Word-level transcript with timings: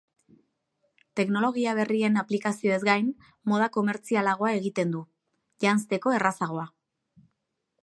Teknologia 1.19 1.73
berrien 1.79 2.17
aplikazioez 2.21 2.79
gain, 2.87 3.11
moda 3.53 3.69
komertzialagoa 3.77 4.55
egiten 4.63 4.97
du, 4.97 5.05
janzteko 5.67 6.17
errazagoa. 6.21 6.67